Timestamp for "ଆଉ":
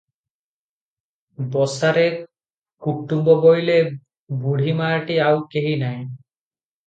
5.27-5.47